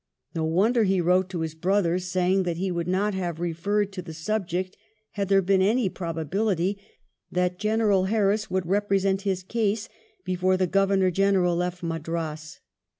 [0.33, 4.01] No wonder he wrote to his brqther saying that he would not have referred to
[4.01, 4.75] the subject
[5.11, 6.79] had there been any probability
[7.31, 9.89] that General Harris would repre sent his case
[10.25, 12.61] before the Governor General left Madras.